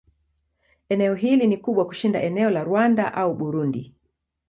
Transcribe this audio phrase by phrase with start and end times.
[0.89, 3.93] Eneo hili ni kubwa kushinda eneo la Rwanda au Burundi.